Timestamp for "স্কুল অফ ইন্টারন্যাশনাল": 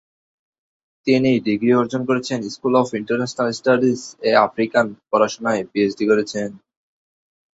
2.53-3.49